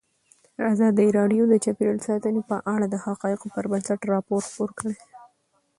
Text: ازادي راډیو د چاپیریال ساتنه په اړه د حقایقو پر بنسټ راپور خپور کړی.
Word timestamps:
ازادي 0.71 1.07
راډیو 1.17 1.43
د 1.47 1.53
چاپیریال 1.63 1.99
ساتنه 2.07 2.41
په 2.49 2.57
اړه 2.73 2.85
د 2.89 2.95
حقایقو 3.05 3.47
پر 3.55 3.65
بنسټ 3.71 3.99
راپور 4.13 4.41
خپور 4.49 4.69
کړی. 4.79 4.95